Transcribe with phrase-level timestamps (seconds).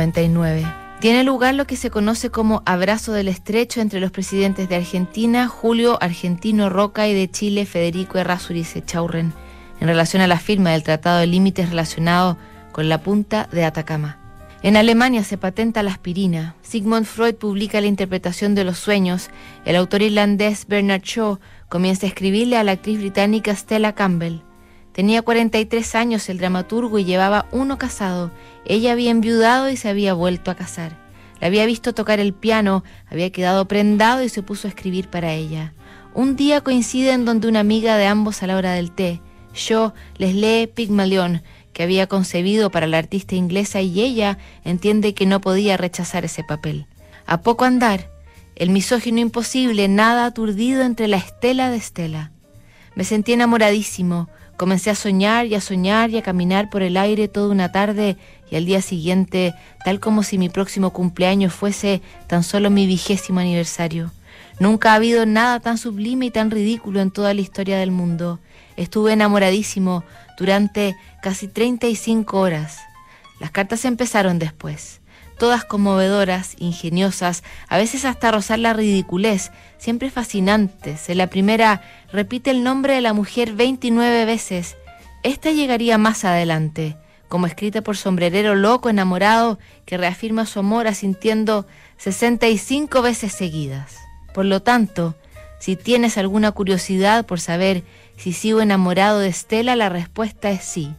[0.00, 0.64] 99.
[1.00, 5.48] Tiene lugar lo que se conoce como abrazo del estrecho entre los presidentes de Argentina,
[5.48, 9.32] Julio Argentino Roca, y de Chile, Federico Errázuriz Echaurren,
[9.80, 12.38] en relación a la firma del Tratado de Límites relacionado
[12.70, 14.18] con la punta de Atacama.
[14.62, 16.54] En Alemania se patenta la aspirina.
[16.62, 19.30] Sigmund Freud publica la interpretación de los sueños.
[19.64, 24.42] El autor irlandés Bernard Shaw comienza a escribirle a la actriz británica Stella Campbell.
[24.98, 28.32] Tenía 43 años el dramaturgo y llevaba uno casado.
[28.64, 30.98] Ella había enviudado y se había vuelto a casar.
[31.40, 35.34] La había visto tocar el piano, había quedado prendado y se puso a escribir para
[35.34, 35.72] ella.
[36.14, 39.20] Un día coinciden donde una amiga de ambos a la hora del té.
[39.54, 45.26] Yo les lee Pigmalión, que había concebido para la artista inglesa y ella entiende que
[45.26, 46.88] no podía rechazar ese papel.
[47.24, 48.10] A poco andar,
[48.56, 52.32] el misógino imposible nada aturdido entre la estela de Estela.
[52.96, 57.28] Me sentí enamoradísimo, Comencé a soñar y a soñar y a caminar por el aire
[57.28, 58.16] toda una tarde
[58.50, 59.54] y al día siguiente,
[59.84, 64.10] tal como si mi próximo cumpleaños fuese tan solo mi vigésimo aniversario.
[64.58, 68.40] Nunca ha habido nada tan sublime y tan ridículo en toda la historia del mundo.
[68.76, 70.02] Estuve enamoradísimo
[70.36, 72.78] durante casi 35 horas.
[73.38, 75.00] Las cartas empezaron después
[75.38, 81.08] todas conmovedoras, ingeniosas, a veces hasta rozar la ridiculez, siempre fascinantes.
[81.08, 84.76] En la primera repite el nombre de la mujer 29 veces.
[85.22, 86.96] Esta llegaría más adelante,
[87.28, 91.66] como escrita por sombrerero loco enamorado que reafirma su amor asintiendo
[91.98, 93.96] 65 veces seguidas.
[94.34, 95.16] Por lo tanto,
[95.58, 97.82] si tienes alguna curiosidad por saber
[98.16, 100.94] si sigo enamorado de Estela, la respuesta es sí.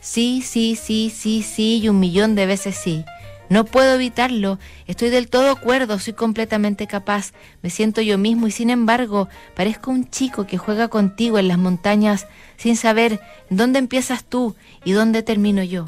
[0.00, 3.04] Sí, sí, sí, sí, sí y un millón de veces sí.
[3.50, 8.50] No puedo evitarlo, estoy del todo cuerdo, soy completamente capaz, me siento yo mismo y
[8.50, 14.24] sin embargo parezco un chico que juega contigo en las montañas sin saber dónde empiezas
[14.24, 15.86] tú y dónde termino yo.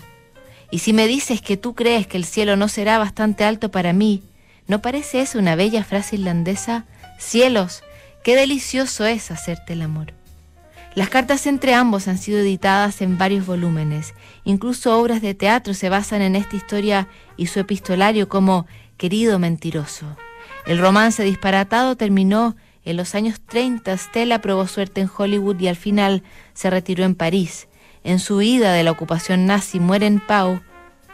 [0.71, 3.93] Y si me dices que tú crees que el cielo no será bastante alto para
[3.93, 4.23] mí,
[4.67, 6.85] ¿no parece eso una bella frase irlandesa?
[7.19, 7.83] Cielos,
[8.23, 10.16] qué delicioso es hacerte el amor.
[10.97, 14.15] Las cartas entre ambos han sido editadas en varios volúmenes.
[14.45, 20.17] Incluso obras de teatro se basan en esta historia y su epistolario como Querido Mentiroso.
[20.65, 23.95] El romance disparatado terminó en los años 30.
[23.99, 26.23] Stella probó suerte en Hollywood y al final
[26.55, 27.69] se retiró en París.
[28.03, 30.63] En su huida de la ocupación nazi muere en Pau,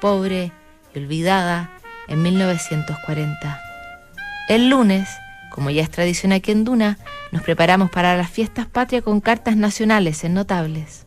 [0.00, 0.52] pobre
[0.94, 1.72] y olvidada,
[2.06, 3.60] en 1940.
[4.48, 5.08] El lunes,
[5.54, 6.98] como ya es tradición aquí en Duna,
[7.30, 11.06] nos preparamos para las fiestas patrias con cartas nacionales en notables.